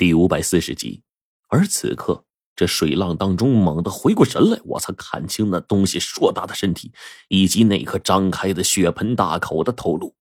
[0.00, 1.02] 第五百四十集，
[1.48, 2.24] 而此刻
[2.56, 6.90] 这水浪当中猛地回过神来，我才看清那东西硕大的身体，
[7.28, 10.14] 以及那颗张开的血盆大口的头颅，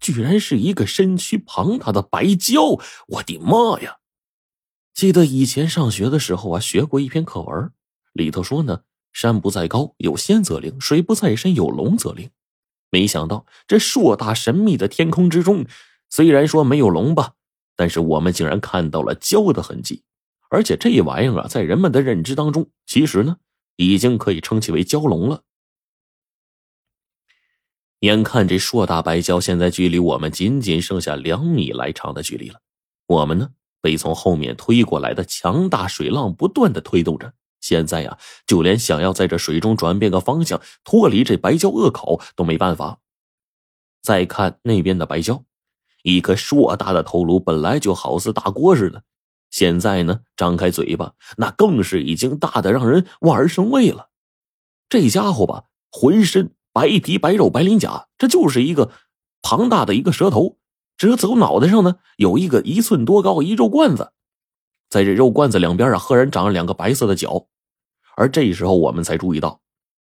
[0.00, 2.82] 居然是一个身躯庞大的白蛟！
[3.06, 3.98] 我的妈呀！
[4.92, 7.70] 记得以前上学的时候啊，学过一篇课文，
[8.12, 8.80] 里头说呢，
[9.12, 12.28] 山不在高有仙则灵，水不在深有龙则灵。
[12.90, 15.66] 没想到这硕大神秘的天空之中，
[16.08, 17.34] 虽然说没有龙吧。
[17.80, 20.02] 但是我们竟然看到了蛟的痕迹，
[20.50, 23.38] 而且这玩意儿啊，在人们的认知当中，其实呢，
[23.76, 25.44] 已经可以称其为蛟龙了。
[28.00, 32.60] 眼看这硕大白蛟现在距离我们仅仅剩下两米来长的距离了，
[33.06, 33.48] 我们呢
[33.80, 42.98] 被从后面推过来的强大水浪不断的推动着，现在呀，就连想要在这水中转变个方向，脱离这白蛟恶口都没办法。
[44.02, 45.44] 再看那边的白蛟。
[46.02, 49.02] 一颗硕大的头颅本来就好似大锅似的，
[49.50, 54.08] 现在呢，张开嘴巴，那更是已经大的让人望而生畏了。
[54.88, 58.90] 这家伙吧，浑身白皮白肉白鳞甲，这就是一个
[59.42, 60.56] 庞大的一个蛇头，
[60.96, 64.12] 只走脑袋上呢，有一个一寸多高一肉罐子，
[64.88, 67.46] 在这肉罐子两边啊，赫然长着两个白色的角。
[68.16, 69.60] 而这时候我们才注意到，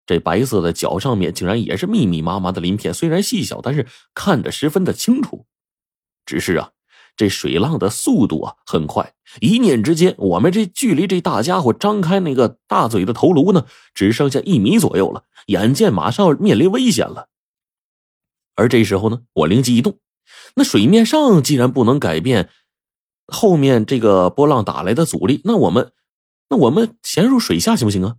[0.04, 5.46] 这白色的角上面竟然也是密密麻麻的鳞片，虽然细小，但是看着十分的清楚。
[6.24, 6.70] 只是啊，
[7.16, 17.28] 这水浪的速度啊很快，一念之间，我们这距离这大家伙张开那个大嘴的头颅呢，只剩下一米左右了，眼见马上面临危险了。
[18.54, 19.98] 而这时候呢，我灵机一动，
[20.56, 22.50] 那水面上既然不能改变
[23.26, 25.92] 后面这个波浪打来的阻力，那我们，
[26.48, 28.16] 那我们潜入水下行不行啊？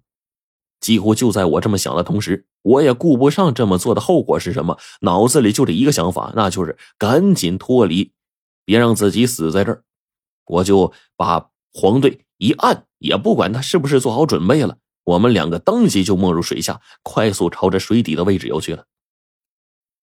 [0.84, 8.12] 几乎就在我这么想的同时，我也顾不上这么做的后果是什么，脑子里就这一个想法，那就是赶紧脱离，
[8.66, 9.86] 别让自己死在这儿。
[10.46, 18.84] 我就把黄队一按，也不管他是不是做好准备了，我们两个当即就没入水下，快速朝着水底的位置游去了。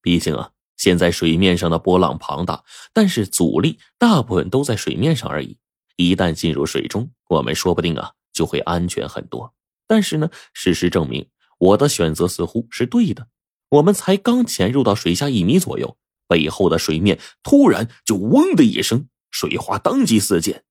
[0.00, 2.64] 毕竟啊，现在水面上的波浪庞大，
[2.94, 5.58] 但是阻力大部分都在水面上而已。
[5.96, 9.52] 一旦进入水中，我们说不定啊就会安全很多。
[9.90, 11.26] 但是呢，事实证明
[11.58, 13.26] 我的选择似乎是对的。
[13.70, 15.96] 我们才刚潜入到水下一米左右，
[16.28, 20.62] 背后的水面突然就“嗡”的一声，水花当即四溅。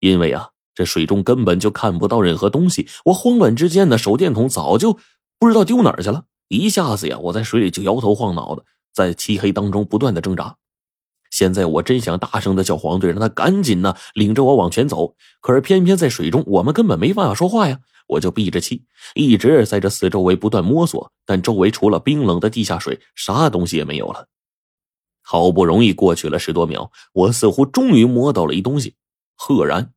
[0.00, 2.88] 因为啊，这水中根本就看不到任何东西。
[3.04, 4.98] 我慌乱之间呢，手电筒早就
[5.38, 6.24] 不知道丢哪儿去了。
[6.48, 10.56] 一下子呀，我在水里就摇头晃脑的，在漆黑当中不断的挣扎。
[11.30, 15.14] 现在我真想大声的叫黄队，让他赶紧呢领着我往前走。
[15.40, 17.78] 可是偏偏在水中，我们根本没办法说话呀。
[18.10, 18.84] 我就闭着气，
[19.14, 24.28] 一直在这四周围不断摸索，但周围除了冰冷的地下水，啥东西也没有了。
[25.22, 28.96] 好不容易过去了十多秒，我似乎终于摸到了一东西，
[29.36, 29.92] 赫然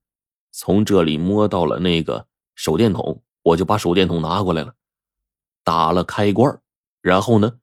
[0.52, 4.76] 从这里摸到了那个手电筒，我就把手电筒拿过来了，
[5.64, 6.62] 打了开关，
[7.02, 7.58] 然后呢，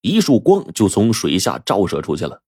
[0.00, 2.42] 一束光就从水下照射出去了，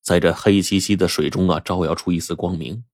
[0.00, 2.84] 在这黑漆漆的水中啊，照耀出一丝光明。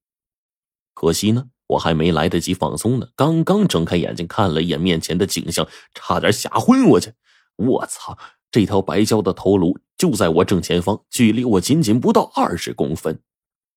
[0.93, 1.51] 可惜呢。
[1.69, 7.13] 我还没来得及放松呢，刚刚睁开眼睛看了一眼面前的景象，差点吓昏过去。
[7.57, 8.19] 我操！
[8.51, 13.21] 这条白蛟的头颅就在我正前方，距离我仅仅不到二十公分，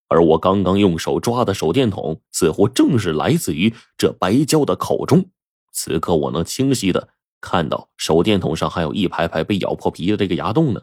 [0.07, 5.29] 而我刚刚用手抓的手电筒，似乎正是来自于这白蛟的口中。
[5.73, 7.09] 此刻我能清晰的
[7.41, 10.81] 看到手电筒上还有一排排被咬破皮的这个牙洞呢。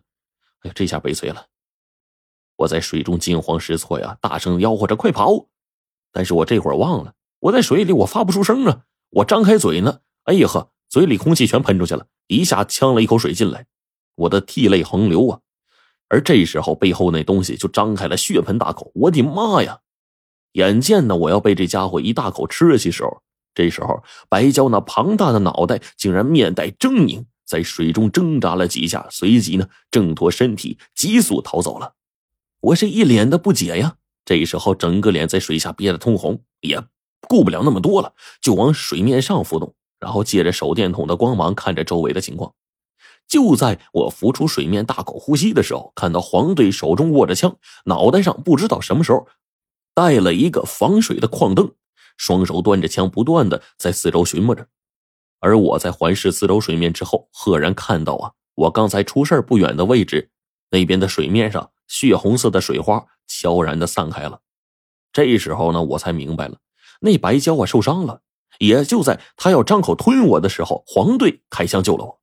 [0.61, 1.47] 哎呀，这下悲催了！
[2.57, 5.47] 我在水中惊慌失措呀，大声吆喝着：“快跑！”
[6.13, 8.83] 但是我这会儿忘了，我在水里，我发不出声啊！
[9.11, 13.67] 我张开嘴呢，哎呀呵，嘴里空气全喷出去了，一下呛了一口水进来，
[14.15, 15.41] 我的涕泪横流啊！
[16.09, 19.81] 而这时候背后那东西就张开了血盆大口，我的妈呀！
[20.53, 23.23] 眼见呢我要被这家伙一大口吃下去时候，
[23.55, 31.95] 这时候白蛟那庞大的脑袋竟然面带狰狞，在水中挣扎了几下，随即呢挣脱身体，急速逃走了。
[32.61, 33.97] 我是一脸的不解呀。
[34.29, 36.79] 这时候，整个脸在水下憋得通红，也
[37.27, 42.53] 顾不了那么多了，就往水面上浮动，然后借着手电筒的光芒看着周围的情况。
[43.27, 49.27] 就在我浮出水面、大口呼吸的时候，看到黄队手中握着枪，脑袋上不知道什么时候
[49.95, 51.73] 带了一个防水的矿灯，
[52.19, 54.67] 双手端着枪，不断的在四周寻摸着。
[55.41, 60.29] 而我在环视四周水面之后，赫然看到啊，我刚才出事不远的位置，
[60.71, 61.71] 那边的水面上。
[61.91, 64.41] 血红色的水花悄然的散开了，
[65.13, 66.59] 这时候呢，我才明白了，
[67.01, 68.23] 那白蛟啊受伤了。
[68.59, 72.21] 也就在他要张口吞我的时候，黄队开枪救了我。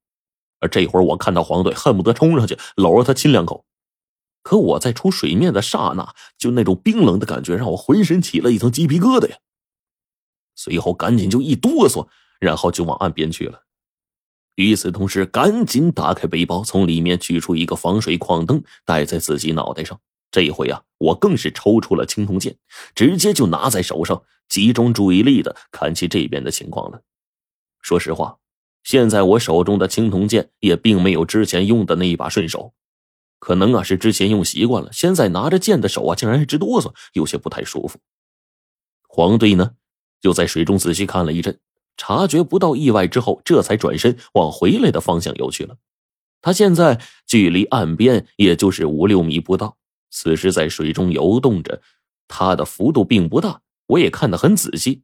[0.60, 3.66] 而这会儿，我看到黄队恨不得冲上去搂着他亲两口。
[4.44, 9.38] 可我在出水面的刹那，就那种冰冷的感觉让我浑身起了一层鸡皮疙瘩呀。
[10.56, 12.08] 随后赶紧就一哆嗦，
[12.40, 13.63] 然后就往岸边去了。
[14.56, 20.00] 与此同时，赶紧打开背包，从里面取出一个防水矿灯，戴在自己脑袋上。
[20.36, 22.58] 这一回啊，我更是抽出了青铜剑，
[22.94, 27.02] 直接就拿在手上，集中注意力的看起这边的情况了。
[27.82, 28.40] 说实话，
[28.84, 32.74] 现在我手中的青铜剑也并没有之前用的那一把顺手。
[33.40, 37.98] 可能啊是之前用习惯了，现在拿着剑的手啊竟然直哆嗦，有些不太舒服。
[39.08, 39.72] 黄队呢
[40.20, 41.58] 就在水中仔细看了一阵，
[41.96, 45.78] 察觉不到意外之后，这才转身往回来的方向游去了。
[46.42, 49.78] 他现在距离岸边也就是五六米不到，
[50.17, 51.81] 此时在水中游动着，
[52.29, 55.01] 它的幅度并不大，我也看得很仔细，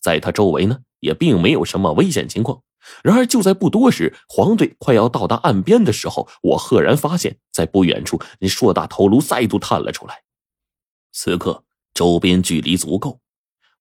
[0.00, 2.62] 在它周围呢也并没有什么危险情况。
[3.04, 10.22] 然而，就在不多时，黄队快要到达岸边的时候，我赫然发现，在不远处，那硕大头颅再度探了出来。
[11.12, 13.20] 此刻，周边距离足够，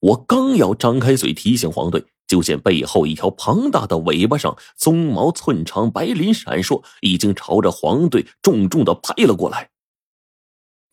[0.02, 9.70] 我刚要张开嘴提醒黄队，就见背后一条庞大的尾巴上鬃毛寸长，白鳞闪烁，已经朝着黄队重重的拍了过来。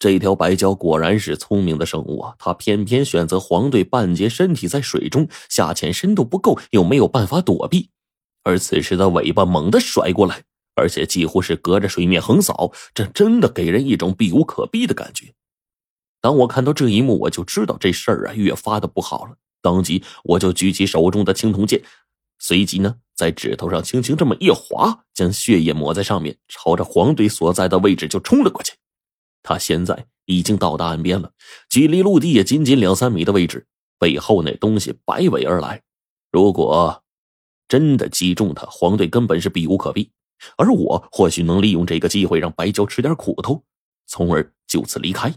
[0.03, 2.35] 这条白蛟果然是聪明的生物啊！
[2.37, 7.89] 它偏偏选择黄队半截身体在水中，下潜深度不够，又没有办法躲避。
[8.43, 10.43] 而此时的尾巴猛地甩过来，
[10.75, 15.33] 而且几乎是隔着水面横扫，这真的给人一种避无可避的感觉。
[16.21, 19.37] 当我看到这一幕，我就知道这事儿啊越发的不好了。
[19.61, 21.81] 当即我就举起手中的青铜剑，
[22.41, 28.73] 随即呢在指头上轻轻这么一划，将血液抹在上面，朝着黄队所在的位置就冲了过去。
[29.43, 31.33] 他现在已经到达岸边了，
[31.69, 33.67] 距离陆地也仅仅两三米的位置，
[33.99, 35.83] 背后那东西摆尾而来，
[36.31, 36.99] 如果……
[37.69, 40.11] 真的击中他，黄队根本是避无可避，
[40.59, 43.65] 而我或许能利用这个机会让白蛟吃点苦头，
[44.07, 45.35] 从而就此离开。